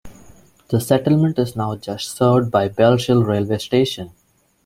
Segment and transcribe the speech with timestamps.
[0.69, 4.09] The settlement is now just served by Bellshill railway station.